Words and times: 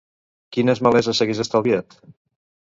Quines 0.55 0.81
maleses 0.87 1.21
s'hagués 1.21 1.43
estalviat? 1.45 1.99